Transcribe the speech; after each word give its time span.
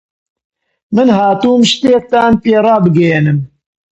من 0.95 1.07
هاتووم 1.17 1.61
شتێکتان 1.71 2.33
پێ 2.43 2.55
ڕابگەیەنم: 2.65 3.39